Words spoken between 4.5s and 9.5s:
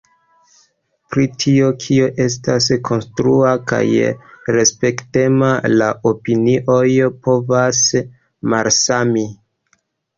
respektema la opinioj povas malsami.